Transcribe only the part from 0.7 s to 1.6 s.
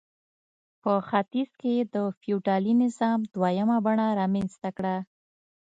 په ختیځ